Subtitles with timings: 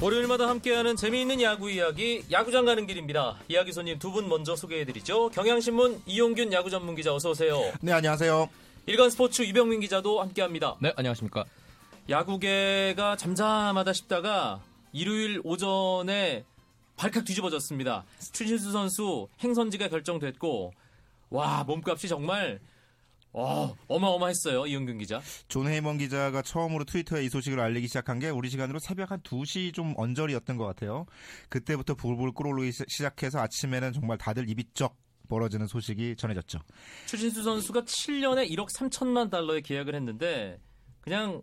[0.00, 3.36] 월요일마다 함께하는 재미있는 야구 이야기 야구장 가는 길입니다.
[3.48, 5.28] 이야기 손님 두 분 먼저 소개해드리죠.
[5.30, 7.60] 경향신문 이용균 야구 전문 기자 어서 오세요.
[7.82, 8.48] 네, 안녕하세요.
[8.86, 10.76] 일간 스포츠 이병민 기자도 함께합니다.
[10.80, 11.44] 네, 안녕하십니까.
[12.08, 14.60] 야구계가 잠잠하다 싶다가
[14.92, 16.44] 일요일 오전에
[16.96, 18.04] 발칵 뒤집어졌습니다.
[18.32, 20.72] 추신수 선수 행선지가 결정됐고
[21.28, 22.58] 와 몸값이 정말
[23.32, 25.20] 어, 어마어마했어요 이용균 기자.
[25.48, 29.72] 존 헤이먼 기자가 처음으로 트위터에 이 소식을 알리기 시작한 게 우리 시간으로 새벽 한 2시
[29.72, 31.06] 좀 언저리였던 것 같아요.
[31.48, 34.96] 그때부터 불불 끓어오르기 시작해서 아침에는 정말 다들 입이 쩍
[35.28, 36.58] 벌어지는 소식이 전해졌죠.
[37.06, 40.58] 추신수 선수가 7년에 1억 3천만 달러의 계약을 했는데
[41.00, 41.40] 그냥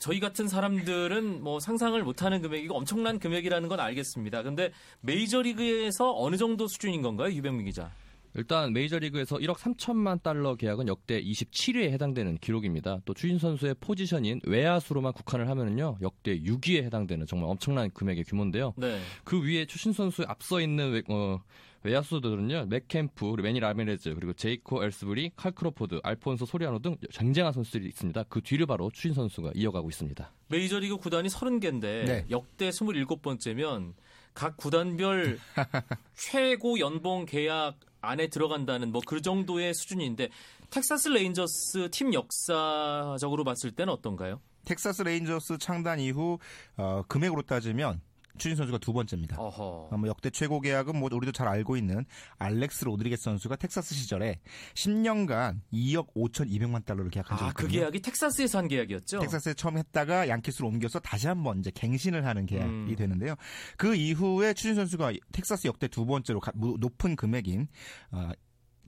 [0.00, 4.42] 저희 같은 사람들은 뭐 상상을 못하는 금액이고 엄청난 금액이라는 건 알겠습니다.
[4.42, 7.92] 근데 메이저리그에서 어느 정도 수준인 건가요, 유병민 기자?
[8.34, 13.00] 일단 메이저리그에서 1억 3천만 달러 계약은 역대 27위에 해당되는 기록입니다.
[13.04, 18.74] 또 추신수 선수의 포지션인 외야수로만 국한을 하면은요 역대 6위에 해당되는 정말 엄청난 금액의 규모인데요.
[18.76, 19.00] 네.
[19.24, 21.40] 그 위에 추신수 선수 앞서 있는 외, 어,
[21.82, 27.86] 외야수들은요 맷 켐프, 매니 라미레즈, 그리고 제이코비 엘스버리, 칼 크로포드, 알폰소 소리아노 등 쟁쟁한 선수들이
[27.88, 28.24] 있습니다.
[28.28, 30.30] 그 뒤를 바로 추신수 선수가 이어가고 있습니다.
[30.48, 32.26] 메이저리그 구단이 30개인데 네.
[32.30, 33.94] 역대 27번째면
[34.34, 35.38] 각 구단별
[36.14, 40.28] 최고 연봉 계약 안에 들어간다는 뭐 그 정도의 수준인데
[40.70, 44.40] 텍사스 레인저스 팀 역사적으로 봤을 때는 어떤가요?
[44.64, 46.38] 텍사스 레인저스 창단 이후
[46.76, 48.00] 어, 금액으로 따지면
[48.40, 49.36] 추신수 선수가 두 번째입니다.
[49.40, 49.88] 어허.
[49.92, 52.04] 어, 뭐 역대 최고 계약은 뭐 우리도 잘 알고 있는
[52.38, 54.40] 알렉스 로드리게스 선수가 텍사스 시절에
[54.74, 57.80] 10년간 2억 5,200만 달러를 계약한 적이 아, 그 있거든요.
[57.80, 59.20] 계약이 텍사스에서 한 계약이었죠?
[59.20, 62.94] 텍사스에 처음 했다가 양키스로 옮겨서 다시 한번 이제 갱신을 하는 계약이 음.
[62.96, 63.34] 되는데요.
[63.76, 67.68] 그 이후에 추신수 선수가 텍사스 역대 두 번째로 가- 무- 높은 금액인
[68.12, 68.30] 어,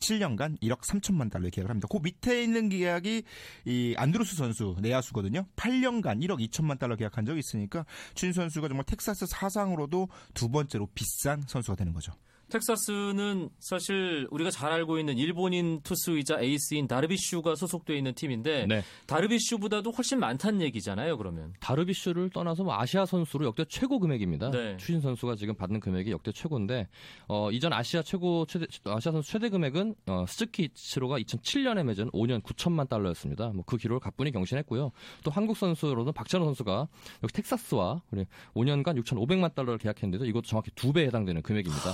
[0.03, 1.89] 7년간 1억 3천만 달러의 계약을 합니다.
[1.91, 3.22] 그 밑에 있는 계약이
[3.66, 5.47] 엘비스 안드루스 선수 내야수거든요.
[5.56, 11.43] 8년간 1억 2천만 달러 계약한 적이 있으니까 추신수 선수가 정말 텍사스 사상으로도 두 번째로 비싼
[11.47, 12.12] 선수가 되는 거죠.
[12.52, 18.82] 텍사스는 사실 우리가 잘 알고 있는 일본인 투수이자 에이스인 다르비슈가 소속돼 있는 팀인데 네.
[19.06, 21.16] 다르비슈보다도 훨씬 많다는 얘기잖아요.
[21.16, 24.50] 그러면 다르비슈를 떠나서 뭐 아시아 선수로 역대 최고 금액입니다.
[24.52, 24.76] 네.
[24.76, 26.88] 추신수 선수가 지금 받는 금액이 역대 최고인데
[27.26, 32.42] 어, 이전 아시아 최고 최대 아시아 선수 최대 금액은 어, 스즈키 이치로가 2007년에 맺은 5년
[32.42, 33.48] 9천만 달러였습니다.
[33.48, 34.92] 뭐 그 기록을 가뿐히 경신했고요.
[35.24, 36.88] 또 한국 선수로는 박찬호 선수가
[37.22, 41.92] 여기 텍사스와 우리 5년간 6,500만 달러를 계약했는데도 이것도 정확히 두 배에 해당되는 금액입니다.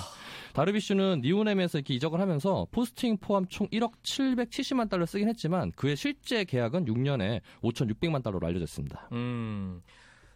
[0.52, 6.44] 다르비슈는 니혼햄에서 이렇게 이적을 하면서 포스팅 포함 총 1억 770만 달러 쓰긴 했지만 그의 실제
[6.44, 9.08] 계약은 6년에 5,600만 달러로 알려졌습니다.
[9.12, 9.82] 음,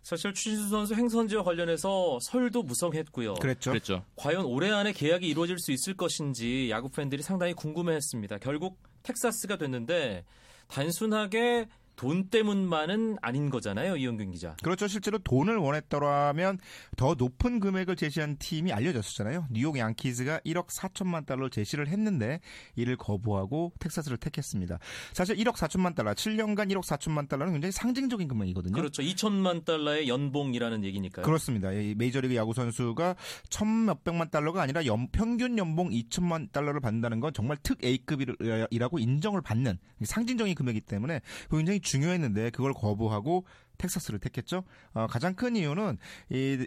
[0.02, 3.34] 사실 추신수 선수 행선지와 관련해서 설도 무성했고요.
[3.34, 3.70] 그랬죠.
[3.70, 4.04] 그랬죠.
[4.16, 8.38] 과연 올해 안에 계약이 이루어질 수 있을 것인지 야구 팬들이 상당히 궁금해했습니다.
[8.38, 10.24] 결국 텍사스가 됐는데
[10.68, 11.68] 단순하게
[12.02, 14.56] 돈 때문만은 아닌 거잖아요, 이영균 기자.
[14.60, 14.88] 그렇죠.
[14.88, 16.58] 실제로 돈을 원했더라면
[16.96, 19.46] 더 높은 금액을 제시한 팀이 알려졌었잖아요.
[19.52, 22.40] 뉴욕 양키즈가 1억 4천만 달러 제시를 했는데
[22.74, 24.80] 이를 거부하고 텍사스를 택했습니다.
[25.12, 28.74] 사실 1억 4천만 달러, 7년간 1억 4천만 달러는 굉장히 상징적인 금액이거든요.
[28.74, 29.00] 그렇죠.
[29.04, 31.24] 2천만 달러의 연봉이라는 얘기니까요.
[31.24, 33.14] 렇습니다 메이저리그 야구 선수가
[33.48, 39.40] 천 몇백만 달러가 아니라 연- 평균 연봉 2천만 달러를 받는다는 건 정말 특 A급이라고 인정을
[39.40, 43.44] 받는 상징적인 금액이기 때문에 굉장히 중요했는데 그걸 거부하고
[43.76, 44.64] 텍사스를 택했죠.
[44.94, 45.98] 어, 가장 큰 이유는
[46.30, 46.66] 이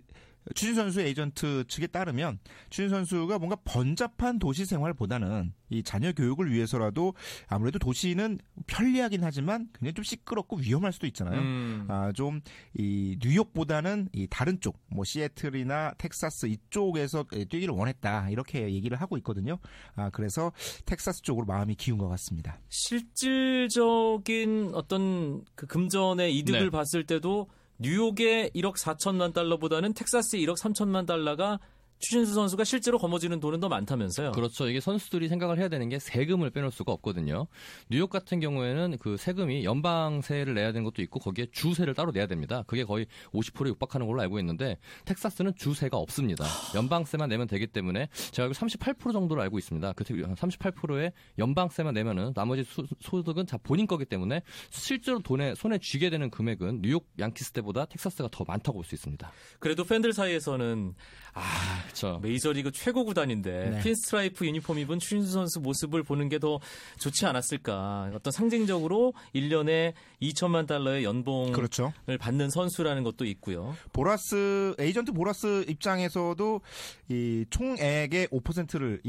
[0.54, 2.40] 추진 선수 에이전트 측에 따르면
[2.70, 7.14] 추진 선수가 뭔가 번잡한 도시 생활보다는 이 자녀 교육을 위해서라도
[7.48, 11.42] 아무래도 도시는 편리하긴 하지만 굉장히 좀 시끄럽고 위험할 수도 있잖아요.
[11.42, 12.42] 음, 아, 좀,
[12.78, 18.30] 이, 뉴욕보다는 이 다른 쪽, 뭐, 시애틀이나 텍사스 이쪽에서 예, 뛰기를 원했다.
[18.30, 19.58] 이렇게 얘기를 하고 있거든요.
[19.96, 20.52] 아, 그래서
[20.86, 22.60] 텍사스 쪽으로 마음이 기운 것 같습니다.
[22.70, 26.70] 실질적인 어떤 그 금전의 이득을 네.
[26.70, 27.48] 봤을 때도
[27.78, 31.60] 뉴욕의 1억 4천만 달러보다는 텍사스의 1억 3천만 달러가
[32.00, 34.32] 추신수 선수가 실제로 거머쥐는 돈은 더 많다면서요.
[34.32, 34.70] 그렇죠.
[34.70, 37.48] 이게 선수들이 생각을 해야 되는 게 세금을 빼놓을 수가 없거든요.
[37.90, 42.64] 뉴욕 같은 경우에는 그 세금이 연방세를 내야 되는 것도 있고 거기에 주세를 따로 내야 됩니다.
[42.68, 46.46] 그게 거의 50%에 육박하는 걸로 알고 있는데 텍사스는 주세가 없습니다.
[46.76, 49.94] 연방세만 내면 되기 때문에 제가 알고 38% 정도로 알고 있습니다.
[49.94, 56.10] 그 38%의 연방세만 내면은 나머지 수, 소득은 다 본인 거기 때문에 실제로 돈에 손에 쥐게
[56.10, 59.32] 되는 금액은 뉴욕 양키스 때보다 텍사스가 더 많다고 볼 수 있습니다.
[59.60, 60.94] 그래도 팬들 사이에서는
[61.34, 61.42] 아
[61.86, 62.20] 그렇죠.
[62.22, 63.82] 메이저리그 최고 구단인데 네.
[63.82, 66.60] pinstripe 유니폼 입은 추신수 선수 모습을 보는 게 더
[67.00, 68.12] 좋지 않았을까.
[68.14, 71.94] 어떤 상징적으로 1년에 2천만 달러의 연봉을 그렇죠.
[72.20, 73.76] 받는 선수라는 것도 있고요.
[73.94, 76.62] 보라스, 에이전트 보라스 입장에서도
[77.10, 79.02] 이 총액의 5%를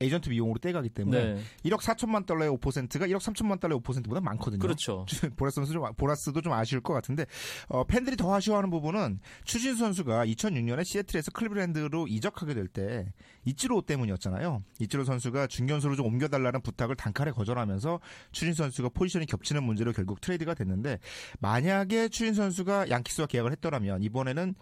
[0.00, 1.40] 에이전트 비용으로 떼가기 때문에 네.
[1.64, 4.60] 1억 4천만 달러의 5%가 1억 3천만 달러의 5%보다 많거든요.
[4.60, 5.06] 그렇죠.
[5.36, 7.26] 보라스 선수 좀 보라스도 좀 아쉬울 것 같은데
[7.68, 13.12] 어, 팬들이 더 아쉬워하는 부분은 추신수 선수가 2006년에 시애틀에서 클리블랜드로 이적하게 될 때
[13.44, 14.62] 이치로 때문이었잖아요.
[14.80, 18.00] 이치로 선수가 중견수로 좀 옮겨달라는 부탁을 단칼에 거절하면서
[18.32, 20.98] 추신 선수가 포지션이 겹치는 문제로 결국 트레이드가 됐는데
[21.40, 24.54] 만약에 추신 선수가 양키스와 계약을 했더라면 이번에는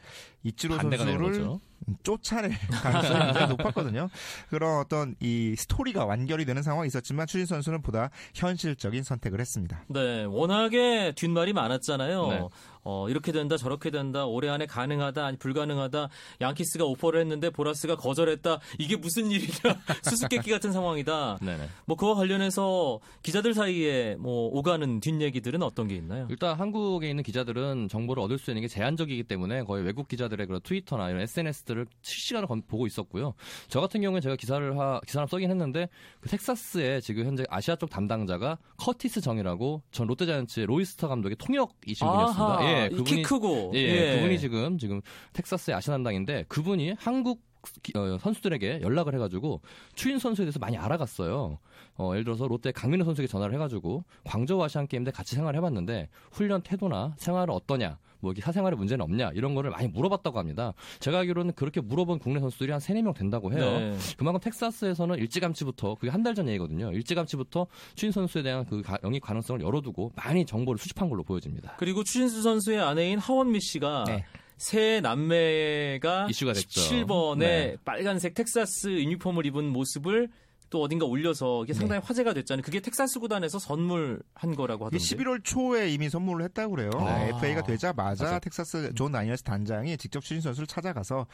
[0.44, 1.60] 이치로 선수를 거죠.
[2.02, 2.52] 쫓아낼
[2.82, 4.08] 가능성이 굉장히 높았거든요.
[4.48, 9.84] 그런 어떤 이 스토리가 완결이 되는 상황이 있었지만 추신 선수는 보다 현실적인 선택을 했습니다.
[9.88, 12.26] 네, 워낙에 뒷말이 많았잖아요.
[12.28, 12.48] 네.
[12.84, 16.08] 어, 이렇게 된다, 저렇게 된다, 올해 안에 가능하다, 아니 불가능하다,
[16.40, 19.52] 양키스가 오퍼를 했는데 보라스가 거절했다, 이게 무슨 일이냐,
[20.02, 21.38] 수수께끼 같은 상황이다.
[21.40, 21.68] 네네.
[21.86, 26.26] 뭐 그와 관련해서 기자들 사이에 뭐 오가는 뒷얘기들은 어떤 게 있나요?
[26.30, 30.60] 일단 한국에 있는 기자들은 정보를 얻을 수 있는 게 제한적이기 때문에 거의 외국 기자들의 그런
[30.62, 33.34] 트위터나 이런 SNS들을 실시간으로 검- 보고 있었고요.
[33.68, 35.88] 저 같은 경우에 제가 기사를 하, 기사를 쓰긴 했는데
[36.20, 42.71] 그 텍사스에 지금 현재 아시아 쪽 담당자가 커티스 정이라고 전 롯데자이언츠의 로이스터 감독의 통역이신 분이었습니다.
[42.72, 44.14] 예, 키 그분이 크고 예, 예.
[44.16, 45.00] 그분이 지금 지금
[45.32, 47.51] 텍사스의 아시아 담당인데 그분이 한국 기-
[47.96, 49.60] 어, 선수들에게 연락을 해가지고
[49.94, 51.58] 추인 선수에 대해서 많이 알아갔어요.
[51.96, 56.08] 어, 예를 들어서 롯데 강민호 선수에게 전화를 해가지고 광저우 아시안 게임 때 같이 생활을 해봤는데
[56.32, 60.72] 훈련 태도나 생활은 어떠냐, 뭐 이렇게 사생활에 문제는 없냐 이런 거를 많이 물어봤다고 합니다.
[61.00, 63.60] 제가 알기로는 그렇게 물어본 국내 선수들이 한 세네 명 된다고 해요.
[63.78, 63.96] 네.
[64.16, 66.90] 그만큼 텍사스에서는 일찌감치부터 그게 한 달 전 얘기거든요.
[66.92, 71.74] 일찌감치부터 추인 선수에 대한 그 가- 영입 가능성을 열어두고 많이 정보를 수집한 걸로 보여집니다.
[71.78, 74.24] 그리고 추신수 선수의 아내인 하원미 씨가 네.
[74.62, 76.82] 새 남매가 이슈가 됐죠.
[76.82, 77.76] 17번에 네.
[77.84, 80.28] 빨간색 텍사스 유니폼을 입은 모습을
[80.72, 82.06] 또 어딘가 올려서 이게 상당히 네.
[82.06, 82.62] 화제가 됐잖아요.
[82.62, 84.96] 그게 텍사스 구단에서 선물한 거라고 하던데.
[84.96, 86.90] 11월 초에 이미 선물을 했다고 그래요.
[86.94, 87.18] 아.
[87.18, 88.38] 네, FA가 되자마자 맞아.
[88.38, 91.26] 텍사스 존 다니엘스 단장이 직접 추신수 선수를 찾아가서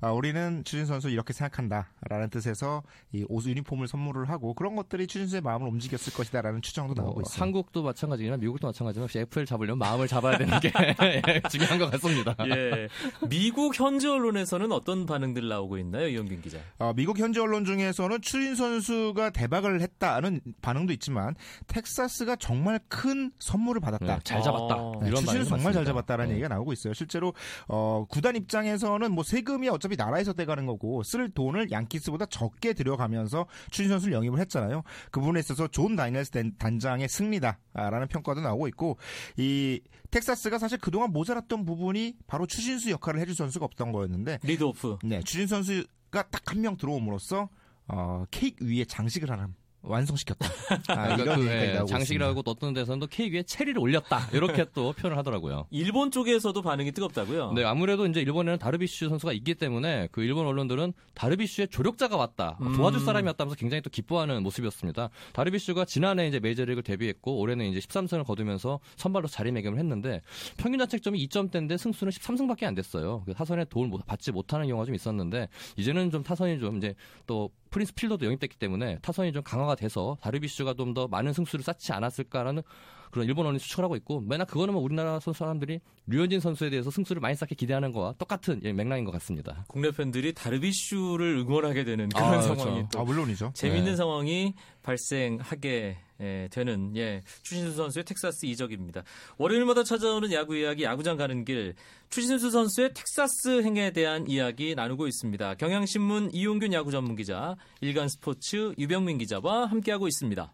[0.00, 5.26] 아, 우리는 추신수 선수 이렇게 생각한다라는 뜻에서 이 옷 유니폼을 선물을 하고 그런 것들이 추신수
[5.26, 7.42] 선수의 마음을 움직였을 것이다라는 추정도 나오고 뭐 있어요.
[7.42, 10.72] 한국도 마찬가지지만 미국도 마찬가지지만 역시 FA를 잡으려면 마음을 잡아야 되는 게
[11.50, 12.34] 중요한 것 같습니다.
[12.48, 12.88] 예.
[13.28, 16.58] 미국 현지 언론에서는 어떤 반응들 나오고 있나요, 이영균 기자?
[16.78, 21.34] 어, 미국 현지 언론 중에서는 추신수 선수가 대박을 했다는 반응도 있지만
[21.66, 24.04] 텍사스가 정말 큰 선물을 받았다.
[24.04, 24.74] 네, 잘 잡았다.
[24.74, 24.92] 아.
[25.02, 25.84] 네, 반응이 정말 잘.
[25.84, 26.34] 잡았다라는 네.
[26.34, 26.94] 얘기가 나오고 있어요.
[26.94, 27.34] 실제로
[27.68, 33.88] 어, 구단 입장에서는 뭐 세금이 어차피 나라에서 떼가는 거고 쓸 돈을 양키스보다 적게 들여가면서 추신수
[33.90, 34.82] 선수를 영입을 했잖아요.
[35.10, 38.98] 그 부분에 있어서 존 다니엘스 단- 단장의 승리다라는 평가도 나오고 있고
[39.36, 39.80] 이
[40.10, 44.98] 텍사스가 사실 그동안 모자랐던 부분이 바로 추신수 역할을 해줄 선수가 없던 거였는데 리드오프.
[45.04, 47.48] 네, 추신수 선수가 딱 한 명 들어옴으로써
[47.88, 49.48] 어, 케이크 위에 장식을 하나
[49.88, 50.48] 완성시켰다.
[50.92, 54.64] 아, 그러니까 이런 그, 얘기가 예, 장식이라고 어떤 데서는 또 케이크 위에 체리를 올렸다 이렇게
[54.74, 55.68] 또 표현을 하더라고요.
[55.70, 57.52] 일본 쪽에서도 반응이 뜨겁다고요?
[57.52, 62.76] 네, 아무래도 이제 일본에는 다르비슈 선수가 있기 때문에 그 일본 언론들은 다르비슈의 조력자가 왔다, 음.
[62.76, 65.08] 도와줄 사람이 왔다면서 굉장히 또 기뻐하는 모습이었습니다.
[65.32, 70.20] 다르비슈가 지난해 이제 메이저리그를 데뷔했고 올해는 이제 13승을 거두면서 선발로 자리매김을 했는데
[70.56, 73.22] 평균 자책점이 2점대인데 승수는 13승밖에 안 됐어요.
[73.24, 76.96] 그 타선에 도움을 못- 받지 못하는 경우가 좀 있었는데 이제는 좀 타선이 좀 이제
[77.28, 81.92] 또 프린스 필더도 영입됐기 때문에 타선이 좀 강화가 돼서 다르비슈가 좀 더 많은 승수를 쌓지
[81.92, 82.62] 않았을까라는
[83.10, 86.90] 그런 일본 언론이 추측을 하고 있고 맨날 그거는 뭐 우리나라 선수 사람들이 류현진 선수에 대해서
[86.90, 89.64] 승수를 많이 쌓게 기대하는 거와 똑같은 예, 맥락인 것 같습니다.
[89.68, 92.88] 국내 팬들이 다르비슈를 응원하게 되는 그런 아, 상황이 그렇죠.
[92.92, 93.50] 또 아, 물론이죠.
[93.52, 93.96] 재밌는 네.
[93.96, 99.02] 상황이 발생하게 예, 되는 예, 추신수 선수의 텍사스 이적입니다.
[99.38, 101.74] 월요일마다 찾아오는 야구 이야기 야구장 가는 길
[102.10, 105.54] 추신수 선수의 텍사스 행에 대한 이야기 나누고 있습니다.
[105.54, 110.52] 경향신문 이용균 야구 전문 기자, 일간 스포츠 유병민 기자와 함께하고 있습니다.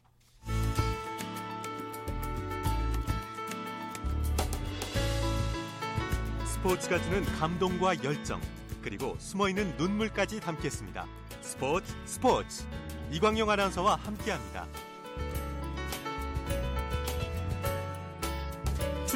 [6.47, 8.41] 스포츠가 주는 감동과 열정
[8.83, 11.07] 그리고 숨어있는 눈물까지 담겠습니다.
[11.41, 12.65] 스포츠 스포츠
[13.11, 14.67] 이광용 아나운서와 함께합니다.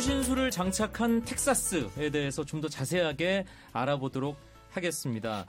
[0.06, 4.36] 추신수를 장착한 텍사스에 대해서 좀 더 자세하게 알아보도록
[4.70, 5.46] 하겠습니다.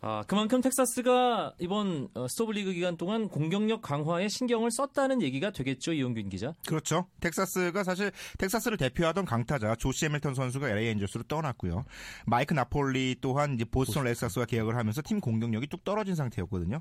[0.00, 6.28] 아, 그만큼 텍사스가 이번 어, 스토브리그 기간 동안 공격력 강화에 신경을 썼다는 얘기가 되겠죠, 이용균
[6.28, 6.52] 기자.
[6.66, 7.06] 그렇죠.
[7.20, 11.84] 텍사스가 사실 텍사스를 대표하던 강타자 조시 해밀턴 선수가 LA 엔젤스로 떠났고요.
[12.26, 16.80] 마이크 나폴리 또한 이제 보스턴 레드삭스와 계약을 하면서 팀 공격력이 뚝 떨어진 상태였거든요.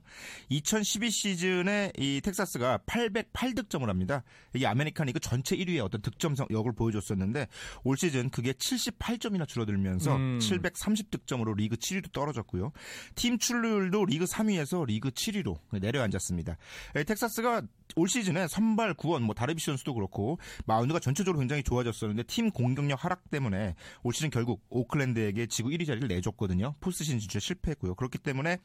[0.50, 4.24] 2012 시즌에 이 텍사스가 808득점을 합니다.
[4.53, 7.48] 이게 아메리칸 리그 전체 1위의 어떤 득점력을 보여줬었는데
[7.84, 10.39] 올 시즌 그게 78점이나 줄어들면서 음.
[10.39, 12.72] 730득점으로 리그 7위로 떨어졌고요.
[13.16, 16.58] 팀 출루율도 리그 3위에서 리그 7위로 내려앉았습니다.
[16.96, 17.62] 에, 텍사스가
[17.96, 23.30] 올 시즌에 선발 구원, 뭐 다르비슈 선수도 그렇고 마운드가 전체적으로 굉장히 좋아졌었는데 팀 공격력 하락
[23.30, 26.76] 때문에 올 시즌 결국 오클랜드에게 지구 1위 자리를 내줬거든요.
[26.80, 27.96] 포스트시즌 진출 실패했고요.
[27.96, 28.58] 그렇기 때문에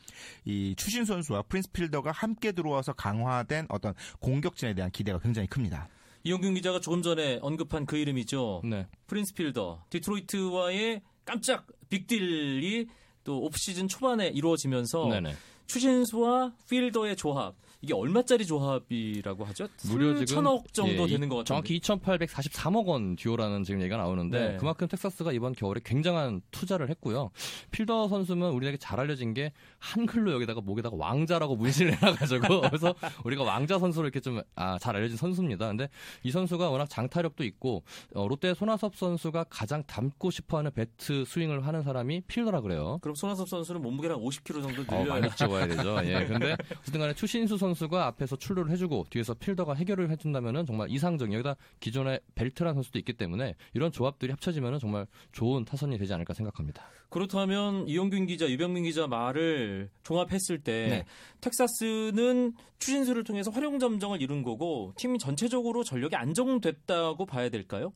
[0.45, 5.89] 이 추신수 선수와 프린스 필더가 함께 들어와서 강화된 어떤 공격진에 대한 기대가 굉장히 큽니다.
[6.23, 8.63] 이용균 기자가 조금 전에 언급한 그 이름이죠.
[8.65, 8.87] 네.
[9.07, 9.85] 프린스 필더.
[9.91, 12.87] 디트로이트와의 깜짝 빅딜이
[13.31, 15.37] 또 오프시즌 초반에 이루어지면서 네네.
[15.69, 17.55] 추신수와 필더의 조합.
[17.83, 19.67] 이게 얼마짜리 조합이라고 하죠?
[19.89, 21.45] 무려 지금 천억 정도 예, 되는 것 같아요.
[21.45, 24.57] 정확히 2,843억 원 듀오라는 지금 얘기가 나오는데 네.
[24.59, 27.31] 그만큼 텍사스가 이번 겨울에 굉장한 투자를 했고요.
[27.71, 32.95] 필더 선수는 우리에게 잘 알려진 게 한글로 여기다가 목에다가 왕자라고 문신을 해놔가지고 그래서
[33.25, 35.67] 우리가 왕자 선수로 이렇게 좀 아, 잘 알려진 선수입니다.
[35.69, 35.89] 근데
[36.23, 37.83] 이 선수가 워낙 장타력도 있고
[38.15, 42.99] 어, 롯데 손아섭 선수가 가장 닮고 싶어하는 배트 스윙을 하는 사람이 필더라 그래요.
[43.01, 45.99] 그럼 손아섭 선수는 몸무게를 한 50kg 정도 어, 늘려야 많이 찍어야 되죠.
[46.05, 46.27] 예.
[46.27, 51.33] 근데 어쨌든 간에 추신수 선수 가 앞에서 출루를 해주고 뒤에서 필더가 해결을 해준다면은 정말 이상적.
[51.33, 56.85] 여기다 기존에 벨트란 선수도 있기 때문에 이런 조합들이 합쳐지면은 정말 좋은 타선이 되지 않을까 생각합니다.
[57.09, 61.05] 그렇다면 이용균 기자, 유병민 기자 말을 종합했을 때 네.
[61.41, 67.93] 텍사스는 추신수를 통해서 활용 점정을 이룬 거고 팀이 전체적으로 전력이 안정됐다고 봐야 될까요?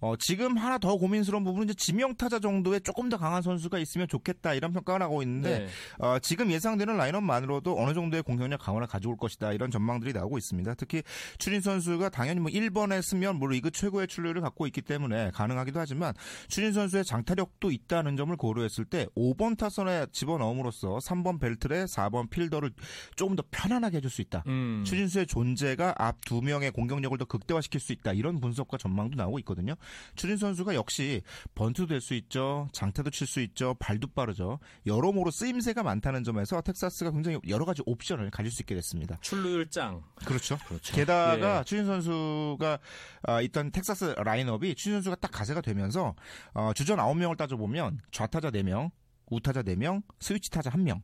[0.00, 4.06] 어, 지금 하나 더 고민스러운 부분은 이제 지명 타자 정도의 조금 더 강한 선수가 있으면
[4.06, 5.66] 좋겠다 이런 평가를 하고 있는데 네.
[5.98, 10.74] 어, 지금 예상되는 라인업만으로도 어느 정도의 공격력 강화를 가져올 것이다 이런 전망들이 나오고 있습니다.
[10.74, 11.02] 특히
[11.38, 16.14] 추진 선수가 당연히 뭐 1번에 쓰면 뭐 리그 최고의 출루를 갖고 있기 때문에 가능하기도 하지만
[16.48, 22.70] 추진 선수의 장타력도 있다는 점을 고려했을 때 5번 타선에 집어넣음으로써 3번 벨트레 4번 필더를
[23.16, 24.44] 조금 더 편안하게 해줄 수 있다.
[24.46, 24.84] 음.
[24.86, 28.12] 추진수의 존재가 앞 두 명의 공격력을 더 극대화시킬 수 있다.
[28.12, 29.74] 이런 분석과 전망도 나오고 있거든요.
[30.14, 31.22] 추진 선수가 역시
[31.54, 32.68] 번트도 될 수 있죠.
[32.72, 33.74] 장타도 칠 수 있죠.
[33.78, 34.58] 발도 빠르죠.
[34.86, 39.07] 여러모로 쓰임새가 많다는 점에서 텍사스가 굉장히 여러 가지 옵션을 가질 수 있게 됐습니다.
[39.20, 40.02] 출루율 짱.
[40.24, 40.58] 그렇죠.
[40.66, 40.94] 그렇죠.
[40.94, 41.64] 게다가 예.
[41.64, 42.78] 추진 선수가
[43.22, 46.14] 아, 있던 텍사스 라인업이 추신수 선수가 딱 가세가 되면서
[46.54, 48.90] 어, 주전 9명을 따져보면 좌타자 4명,
[49.30, 51.00] 우타자 4명, 스위치 타자 1명.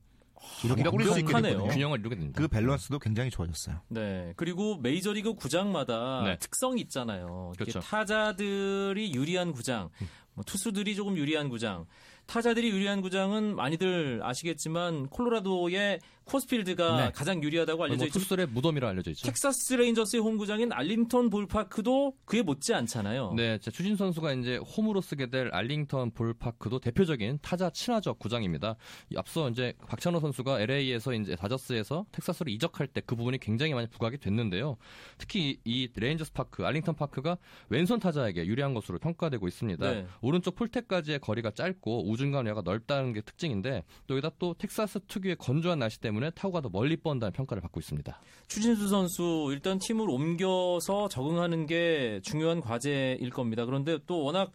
[0.62, 1.32] 이렇게 꾸릴 수 있게.
[1.32, 1.68] 됐거든요.
[1.68, 2.38] 균형을 이루게 됩니다.
[2.38, 3.80] 그 밸런스도 굉장히 좋아졌어요.
[3.88, 4.34] 네.
[4.36, 6.38] 그리고 메이저리그 구장마다 네.
[6.38, 7.52] 특성이 있잖아요.
[7.56, 7.80] 그렇죠.
[7.80, 9.88] 타자들이 유리한 구장,
[10.34, 11.86] 뭐 투수들이 조금 유리한 구장.
[12.26, 17.12] 타자들이 유리한 구장은 많이들 아시겠지만 콜로라도의 쿠어스필드가 네.
[17.14, 18.18] 가장 유리하다고 뭐 알려져 있죠.
[18.18, 19.26] 투수들의 무덤이라 알려져 있죠.
[19.26, 23.34] 텍사스 레인저스의 홈구장인 알링턴 볼파크도 그에 못지 않잖아요.
[23.36, 28.76] 네, 자, 추신수 선수가 이제 홈으로 쓰게 될 알링턴 볼파크도 대표적인 타자 친화적 구장입니다.
[29.10, 33.86] 이 앞서 이제 박찬호 선수가 LA에서 이제 다저스에서 텍사스로 이적할 때 그 부분이 굉장히 많이
[33.86, 34.76] 부각이 됐는데요.
[35.18, 37.36] 특히 이 레인저스 파크, 알링턴 파크가
[37.68, 39.90] 왼손 타자에게 유리한 것으로 평가되고 있습니다.
[39.90, 40.06] 네.
[40.22, 45.78] 오른쪽 폴대까지의 거리가 짧고 우중간 외야가 넓다는 게 특징인데 또 여기다 또 텍사스 특유의 건조한
[45.78, 48.20] 날씨 때문에 타구가 더 멀리 뻗는다는 평가를 받고 있습니다.
[48.48, 53.64] 추진수 선수 일단 팀을 옮겨서 적응하는 게 중요한 과제일 겁니다.
[53.64, 54.52] 그런데 또 워낙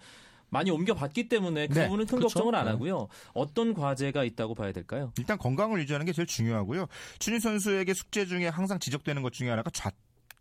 [0.50, 2.34] 많이 옮겨봤기 때문에 그 네, 부분은 큰 그렇죠.
[2.34, 2.72] 걱정을 안 네.
[2.72, 3.08] 하고요.
[3.34, 5.12] 어떤 과제가 있다고 봐야 될까요?
[5.18, 6.88] 일단 건강을 유지하는 게 제일 중요하고요.
[7.20, 9.92] 추진 선수에게 숙제 중에 항상 지적되는 것 중에 하나가 좌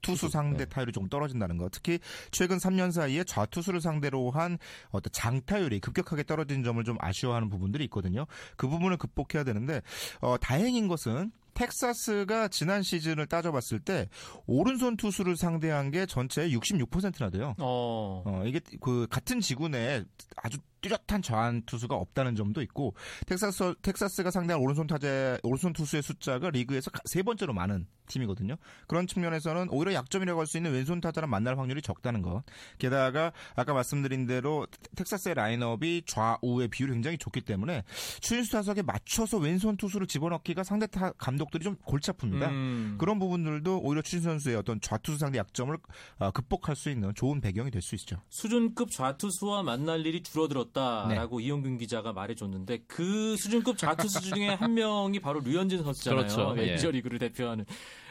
[0.03, 0.65] 투수 상대 네.
[0.67, 1.69] 타율이 좀 떨어진다는 거.
[1.71, 1.99] 특히
[2.31, 4.59] 최근 3년 사이에 좌투수를 상대로 한
[4.91, 8.27] 어떤 장타율이 급격하게 떨어진 점을 좀 아쉬워하는 부분들이 있거든요.
[8.57, 9.83] 그 부분을 극복해야 되는데
[10.21, 14.09] 어, 다행인 것은 텍사스가 지난 시즌을 따져봤을 때
[14.47, 17.55] 오른손 투수를 상대한 게 전체의 66%나 돼요.
[17.59, 20.05] 어, 어, 이게 그 같은 지구 내에
[20.37, 22.95] 아주 뚜렷한 저한 투수가 없다는 점도 있고
[23.27, 28.57] 텍사스 텍사스가 상대한 오른손 타자 오른손 투수의 숫자가 리그에서 가- 세 번째로 많은 팀이거든요.
[28.87, 32.43] 그런 측면에서는 오히려 약점이라고 할 수 있는 왼손 타자랑 만날 확률이 적다는 것.
[32.79, 34.67] 게다가 아까 말씀드린 대로
[34.97, 37.83] 텍사스의 라인업이 좌우의 비율이 굉장히 좋기 때문에
[38.21, 42.49] 추인수 타석에 맞춰서 왼손 투수를 집어넣기가 상대 타 감독들이 좀 골치 아픕니다.
[42.49, 42.97] 음.
[42.99, 45.77] 그런 부분들도 오히려 추신 선수의 어떤 좌투수 상대 약점을
[46.19, 48.17] 어, 극복할 수 있는 좋은 배경이 될 수 있죠.
[48.31, 55.21] 수준급 좌투수와 만날 일이 줄어들었 다라고 이용균 기자가 말해줬는데 그 수준급 좌투수 중에 한 명이
[55.21, 56.27] 바로 류현진 선수잖아요.
[56.27, 56.55] 그렇죠.
[56.59, 56.67] 예.
[56.67, 57.65] 메이저리그를 대표하는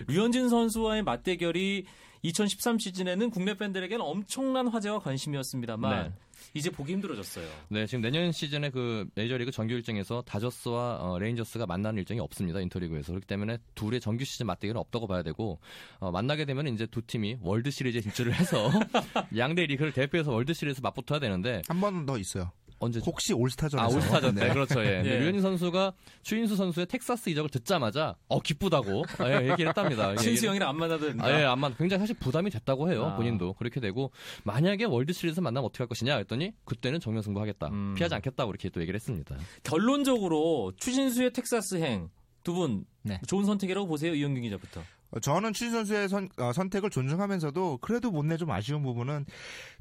[0.07, 1.85] 류현진 선수와의 맞대결이
[2.23, 6.13] 2013 시즌에는 국내 팬들에게는 엄청난 화제와 관심이었습니다만 네.
[6.57, 7.47] 이제 보기 힘들어졌어요.
[7.69, 12.59] 네, 지금 내년 시즌에 그 메이저리그 정규 일정에서 다저스와 어, 레인저스가 만나는 일정이 없습니다.
[12.61, 13.11] 인터리그에서.
[13.13, 15.59] 그렇기 때문에 둘의 정규 시즌 맞대결은 없다고 봐야 되고
[15.99, 18.69] 어, 만나게 되면 이제 두 팀이 월드 시리즈에 진출을 해서
[19.37, 22.51] 양대 리그를 대표해서 월드 시리즈 맞붙어야 되는데 한 번 더 있어요.
[22.79, 24.81] 언제 혹시 올스타전에서 아 올스타전 때 그렇죠.
[24.83, 25.01] 예.
[25.03, 25.19] 예.
[25.19, 30.11] 류현진 선수가 추신수 선수의 텍사스 이적을 듣자마자 어 기쁘다고 아, 예, 얘기를 했답니다.
[30.17, 31.21] 예, 신수 형이랑 안 만나던.
[31.21, 33.05] 아, 예, 아마 굉장히 사실 부담이 됐다고 해요.
[33.05, 33.15] 아.
[33.15, 34.11] 본인도 그렇게 되고
[34.43, 37.67] 만약에 월드 시리즈 만나면 어떻게 할 것이냐 했더니 그때는 정면 승부 하겠다.
[37.67, 37.95] 음.
[37.95, 39.35] 피하지 않겠다고 이렇게 또 얘기를 했습니다.
[39.63, 42.09] 결론적으로 추신수의 텍사스행
[42.43, 43.19] 두분 네.
[43.27, 44.81] 좋은 선택이라고 보세요 이영균 기자부터.
[45.11, 49.25] 어, 저는 추신 선수의 선, 어, 선택을 존중하면서도 그래도 못내 좀 아쉬운 부분은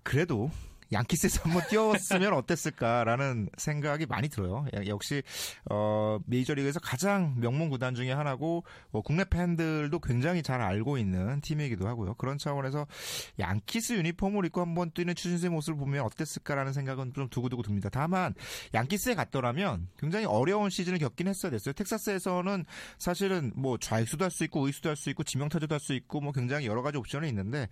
[0.03, 0.51] 그래도
[0.93, 4.67] 양키스에서 한번 뛰었으면 어땠을까라는 생각이 많이 들어요.
[4.75, 5.23] 야- 역시
[5.71, 11.89] 어, 메이저리그에서 가장 명문 구단 중에 하나고 뭐 국내 팬들도 굉장히 잘 알고 있는 팀이기도
[11.89, 12.15] 하고요.
[12.15, 12.87] 그런 차원에서
[13.39, 17.89] 양키스 유니폼을 입고 한번 뛰는 추신수의 모습을 보면 어땠을까라는 생각은 좀 두고두고 듭니다.
[17.91, 18.35] 다만
[18.75, 21.73] 양키스에 갔더라면 굉장히 어려운 시즌을 겪긴 했어야 됐어요.
[21.73, 22.65] 텍사스에서는
[22.99, 26.33] 사실은 뭐 좌익수도 할 수 있고 의수도 할 수 있고 지명타자도 할 수 있고 뭐
[26.33, 27.69] 굉장히 여러 가지 옵션이 있는데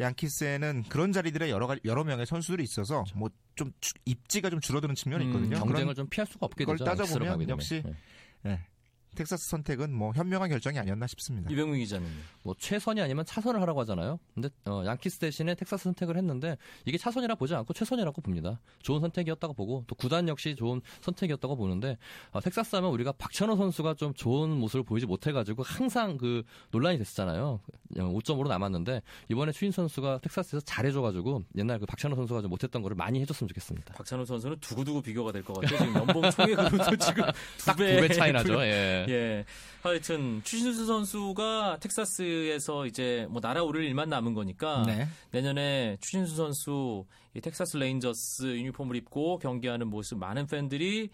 [0.00, 3.72] 양키스에는 그런 자리들에 여러 여러 명의 선수들 이 있어서 뭐좀
[4.04, 5.58] 입지가 좀 줄어드는 측면이 음, 있거든요.
[5.58, 6.84] 경쟁을 그런 좀 피할 수가 없게 그걸 되죠.
[6.84, 7.50] 따져보면 가게 되면.
[7.50, 8.50] 역시 예.
[8.50, 8.60] 예,
[9.14, 11.50] 텍사스 선택은 뭐 현명한 결정이 아니었나 싶습니다.
[11.50, 12.06] 이병민 기자는.
[12.44, 14.18] 뭐 최선이 아니면 차선을 하라고 하잖아요.
[14.34, 18.60] 근데 어, 양키스 대신에 텍사스 선택을 했는데 이게 차선이라 보지 않고 최선이라고 봅니다.
[18.82, 21.96] 좋은 선택이었다고 보고 또 구단 역시 좋은 선택이었다고 보는데
[22.30, 27.60] 어, 텍사스 하면 우리가 박찬호 선수가 좀 좋은 모습을 보이지 못해가지고 항상 그 논란이 됐었잖아요.
[27.96, 33.20] 5점으로 남았는데 이번에 추인 선수가 텍사스에서 잘해줘가지고 옛날 그 박찬호 선수가 좀 못했던 거를 많이
[33.20, 33.94] 해줬으면 좋겠습니다.
[33.94, 35.78] 박찬호 선수는 두고두고 비교가 될 것 같아요.
[35.78, 37.24] 지금 연봉 총액으로도 지금
[37.66, 38.60] 딱 두 배 차이 나죠.
[38.68, 38.97] 예.
[39.08, 39.44] 예.
[39.82, 45.06] 하여튼 추신수 선수가 텍사스에서 이제 뭐 날아오를 일만 남은 거니까 네.
[45.30, 51.10] 내년에 추신수 선수 이 텍사스 레인저스 유니폼을 입고 경기하는 모습 많은 팬들이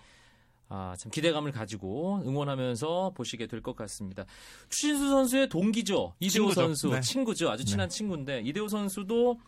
[0.70, 4.24] 아, 참 기대감을 가지고 응원하면서 보시게 될 것 같습니다.
[4.70, 6.14] 추신수 선수의 동기죠.
[6.20, 6.60] 이대호 친구죠.
[6.60, 7.00] 선수 네.
[7.00, 7.50] 친구죠.
[7.50, 9.38] 아주 친한 친구인데 이대호 선수도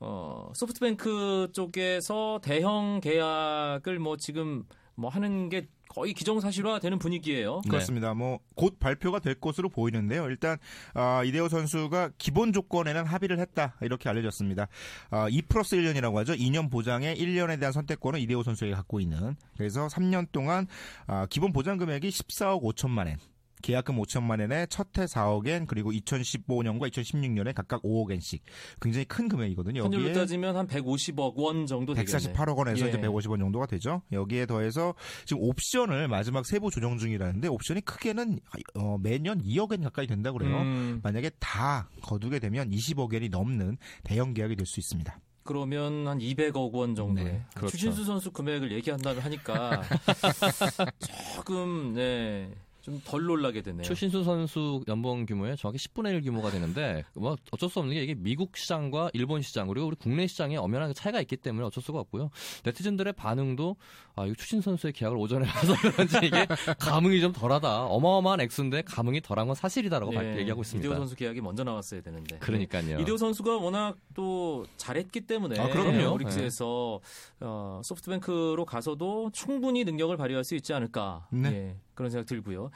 [0.00, 7.60] 어, 소프트뱅크 쪽에서 대형 계약을 뭐 지금 뭐 하는 게 거의 기정사실화 되는 분위기예요.
[7.64, 7.70] 네.
[7.70, 8.14] 그렇습니다.
[8.14, 10.26] 뭐곧 발표가 될 것으로 보이는데요.
[10.26, 10.56] 일단
[10.94, 14.68] 아, 이대호 선수가 기본 조건에는 합의를 했다 이렇게 알려졌습니다.
[15.10, 16.32] 아, 2 플러스 1년이라고 하죠.
[16.32, 19.36] 2년 보장에 1년에 대한 선택권은 이대호 선수에게 갖고 있는.
[19.58, 20.66] 그래서 3년 동안
[21.06, 23.18] 아, 기본 보장 금액이 14억 5천만 엔.
[23.62, 28.40] 계약금 5천만 엔에 첫해 4억엔 그리고 2015년과 2016년에 각각 5억엔씩
[28.80, 29.84] 굉장히 큰 금액이거든요.
[29.84, 32.32] 환율로 여기에 따지면 한 150억 원 정도 되겠네요.
[32.34, 32.88] 148억 원에서 예.
[32.90, 34.02] 이제 150원 정도가 되죠.
[34.10, 38.40] 여기에 더해서 지금 옵션을 마지막 세부 조정 중이라는데 옵션이 크게는
[38.74, 40.56] 어, 매년 2억엔 가까이 된다고 그래요.
[40.58, 45.20] 음, 만약에 다 거두게 되면 20억 엔이 넘는 대형 계약이 될 수 있습니다.
[45.44, 47.72] 그러면 한 200억 원 정도의 네, 그렇죠.
[47.72, 49.82] 추신수 선수 금액을 얘기한다고 하니까
[51.34, 52.50] 조금 네.
[52.82, 53.82] 좀 덜 놀라게 되네요.
[53.82, 58.14] 추신수 선수 연봉 규모의 정확히 10분의 1 규모가 되는데 뭐 어쩔 수 없는 게 이게
[58.14, 62.30] 미국 시장과 일본 시장 그리고 우리 국내 시장에 엄연한 차이가 있기 때문에 어쩔 수가 없고요.
[62.64, 63.76] 네티즌들의 반응도
[64.14, 66.46] 아, 이 추신 선수의 계약을 오전에 봐서 그런지 이게
[66.78, 67.86] 감흥이 좀 덜하다.
[67.86, 70.86] 어마어마한 액수인데 감흥이 덜한 건 사실이다라고 예, 얘기하고 있습니다.
[70.86, 72.38] 이대호 선수 계약이 먼저 나왔어야 되는데.
[72.38, 72.98] 그러니까요.
[73.00, 76.12] 이대호 선수가 워낙 또 잘했기 때문에 아, 그럼요.
[76.14, 77.00] 오릭스에서
[77.40, 81.48] 어, 소프트뱅크로 가서도 충분히 능력을 발휘할 수 있지 않을까 네.
[81.52, 82.70] 예, 그런 생각 들고요.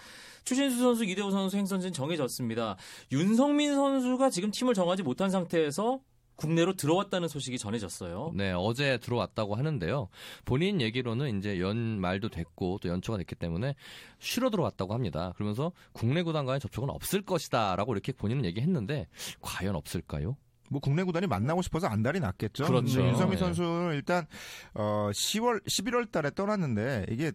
[0.44, 2.76] 추신수 선수, 이대호 선수 행선진 정해졌습니다.
[3.12, 6.00] 윤성민 선수가 지금 팀을 정하지 못한 상태에서
[6.36, 8.32] 국내로 들어왔다는 소식이 전해졌어요.
[8.34, 10.08] 네, 어제 들어왔다고 하는데요.
[10.44, 13.74] 본인 얘기로는 이제 연말도 됐고 또 연초가 됐기 때문에
[14.18, 15.32] 쉬러 들어왔다고 합니다.
[15.36, 19.08] 그러면서 국내 구단과의 접촉은 없을 것이다라고 이렇게 본인은 얘기했는데
[19.40, 20.36] 과연 없을까요?
[20.68, 22.64] 뭐 국내 구단이 만나고 싶어서 안달이 났겠죠.
[22.66, 23.00] 그렇죠.
[23.00, 23.36] 윤성민 네.
[23.36, 24.26] 선수는 일단
[24.74, 27.32] 어 10월 11월 달에 떠났는데 이게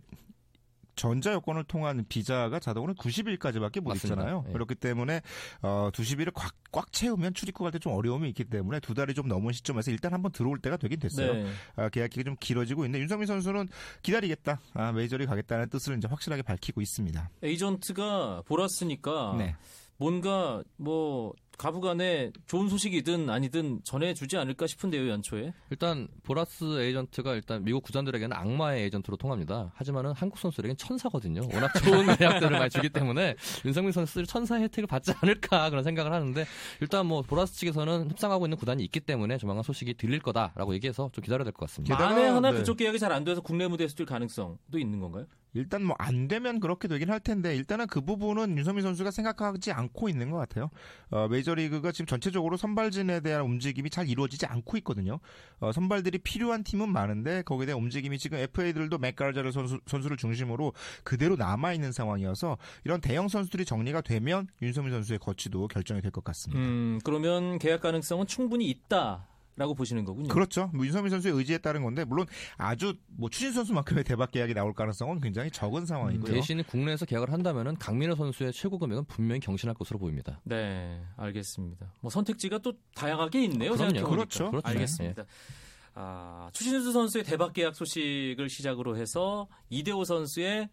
[0.95, 4.21] 전자 여권을 통한 비자가 자동으로 90일까지밖에 못 맞습니다.
[4.21, 4.43] 있잖아요.
[4.47, 4.53] 예.
[4.53, 5.21] 그렇기 때문에
[5.61, 9.27] 어 90일을 꽉, 꽉 채우면 출입국 할 때 좀 어려움이 있기 때문에 두 달이 좀
[9.27, 11.33] 넘은 시점에서 일단 한번 들어올 때가 되긴 됐어요.
[11.33, 11.45] 네.
[11.75, 13.69] 아, 계약 기간이 좀 길어지고 있는데 윤성민 선수는
[14.03, 14.59] 기다리겠다.
[14.73, 17.29] 아, 메이저리 가겠다는 뜻을 이제 확실하게 밝히고 있습니다.
[17.43, 19.55] 에이전트가 보라스니까 네.
[19.97, 25.53] 뭔가 뭐 가부간에 좋은 소식이든 아니든 전해주지 않을까 싶은데요 연초에.
[25.69, 29.71] 일단 보라스 에이전트가 일단 미국 구단들에게는 악마의 에이전트로 통합니다.
[29.75, 31.41] 하지만은 한국 선수들에겐 천사거든요.
[31.53, 36.45] 워낙 좋은 계약들을 많이 주기 때문에 윤성민 선수들이 천사의 혜택을 받지 않을까 그런 생각을 하는데
[36.81, 41.23] 일단 뭐 보라스 측에서는 협상하고 있는 구단이 있기 때문에 조만간 소식이 들릴 거다라고 얘기해서 좀
[41.23, 41.95] 기다려야 될 것 같습니다.
[41.97, 42.57] 만에 하나 네.
[42.57, 45.25] 그쪽 계약이 잘 안 돼서 국내 무대에서 뛸 가능성도 있는 건가요?
[45.53, 50.09] 일단 뭐 안 되면 그렇게 되긴 할 텐데 일단은 그 부분은 윤성민 선수가 생각하지 않고
[50.09, 50.69] 있는 것 같아요.
[51.09, 55.19] 어, 메이저리그가 지금 전체적으로 선발진에 대한 움직임이 잘 이루어지지 않고 있거든요.
[55.59, 61.35] 어, 선발들이 필요한 팀은 많은데 거기에 대한 움직임이 지금 FA들도 맥가르자르 선수, 선수를 중심으로 그대로
[61.35, 66.61] 남아 있는 상황이어서 이런 대형 선수들이 정리가 되면 윤성민 선수의 거취도 결정이 될 것 같습니다.
[66.61, 69.27] 음, 그러면 계약 가능성은 충분히 있다.
[69.61, 70.27] 라고 보시는 거군요.
[70.27, 70.71] 그렇죠.
[70.73, 72.25] 뭐 윤석민 선수의 의지에 따른 건데 물론
[72.57, 76.33] 아주 뭐 추신 선수만큼의 대박 계약이 나올 가능성은 굉장히 적은 상황이고요.
[76.33, 80.41] 대신 국내에서 계약을 한다면은 강민호 선수의 최고 금액은 분명히 경신할 것으로 보입니다.
[80.45, 81.93] 네, 알겠습니다.
[82.01, 83.73] 뭐 선택지가 또 다양하게 있네요.
[83.73, 83.77] 그럼요.
[83.77, 84.09] 생각해보니까.
[84.09, 84.49] 그렇죠.
[84.49, 84.67] 그렇죠.
[84.67, 85.25] 알겠습니다.
[85.93, 90.69] 아, 추신수 선수의 대박 계약 소식을 시작으로 해서 이대호 선수의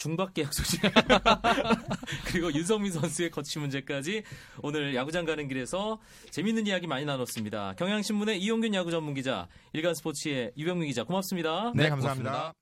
[0.00, 0.80] 중박 계약 소식
[2.24, 4.22] 그리고 윤성민 선수의 거취 문제까지
[4.62, 7.74] 오늘 야구장 가는 길에서 재밌는 이야기 많이 나눴습니다.
[7.76, 11.72] 경향신문의 이용균 야구 전문 기자, 일간 스포츠의 유병민 기자 고맙습니다.
[11.74, 12.30] 네, 네, 감사합니다.
[12.30, 12.54] 고맙습니다.